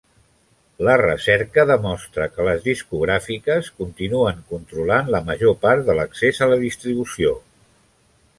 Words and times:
La 0.85 0.93
recerca 1.01 1.65
demostra 1.71 2.27
que 2.37 2.47
les 2.47 2.65
discogràfiques 2.69 3.69
continuen 3.83 4.41
controlar 4.55 4.99
la 5.17 5.23
major 5.29 5.57
part 5.67 5.87
de 5.91 5.99
l'accés 6.01 6.43
a 6.47 6.51
la 6.55 6.59
distribució. 6.67 7.37